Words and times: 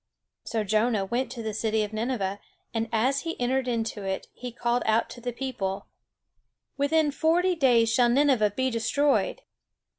So 0.45 0.63
Jonah 0.63 1.05
went 1.05 1.31
to 1.33 1.43
the 1.43 1.53
city 1.53 1.83
of 1.83 1.93
Nineveh; 1.93 2.39
and 2.73 2.89
as 2.91 3.19
he 3.19 3.39
entered 3.39 3.67
into 3.67 4.03
it, 4.03 4.25
he 4.33 4.51
called 4.51 4.81
out 4.87 5.11
to 5.11 5.21
the 5.21 5.31
people: 5.31 5.85
"Within 6.75 7.11
forty 7.11 7.53
days 7.53 7.93
shall 7.93 8.09
Nineveh 8.09 8.49
be 8.55 8.71
destroyed." 8.71 9.43